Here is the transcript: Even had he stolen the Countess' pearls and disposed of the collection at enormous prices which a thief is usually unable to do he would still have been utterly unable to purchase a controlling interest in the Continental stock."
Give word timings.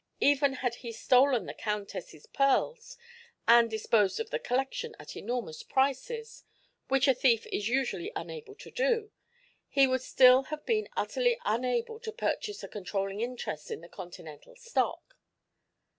Even 0.19 0.53
had 0.53 0.73
he 0.81 0.91
stolen 0.91 1.45
the 1.45 1.53
Countess' 1.53 2.25
pearls 2.25 2.97
and 3.47 3.69
disposed 3.69 4.19
of 4.19 4.31
the 4.31 4.39
collection 4.39 4.95
at 4.97 5.15
enormous 5.15 5.61
prices 5.61 6.43
which 6.87 7.07
a 7.07 7.13
thief 7.13 7.45
is 7.51 7.69
usually 7.69 8.11
unable 8.15 8.55
to 8.55 8.71
do 8.71 9.11
he 9.69 9.85
would 9.85 10.01
still 10.01 10.45
have 10.45 10.65
been 10.65 10.89
utterly 10.97 11.37
unable 11.45 11.99
to 11.99 12.11
purchase 12.11 12.63
a 12.63 12.67
controlling 12.67 13.21
interest 13.21 13.69
in 13.69 13.81
the 13.81 13.87
Continental 13.89 14.55
stock." 14.55 15.15